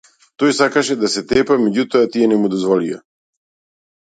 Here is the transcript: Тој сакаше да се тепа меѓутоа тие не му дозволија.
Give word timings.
Тој 0.43 0.53
сакаше 0.59 0.95
да 1.01 1.09
се 1.15 1.23
тепа 1.33 1.57
меѓутоа 1.65 2.09
тие 2.15 2.31
не 2.33 2.41
му 2.41 2.53
дозволија. 2.55 2.99